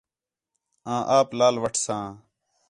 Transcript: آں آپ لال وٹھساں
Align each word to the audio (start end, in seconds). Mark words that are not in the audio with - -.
آں 0.93 1.01
آپ 1.17 1.27
لال 1.39 1.55
وٹھساں 1.63 2.05